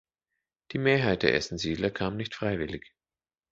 [0.71, 2.91] Die Mehrheit der ersten Siedler kam nicht freiwillig.